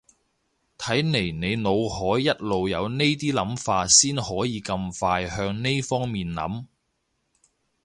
[0.79, 6.65] 睇嚟你腦海一路有呢啲諗法先可以咁快向呢方面諗